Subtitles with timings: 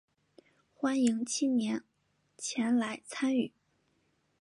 [0.73, 1.83] 欢迎青年
[2.35, 3.53] 前来参与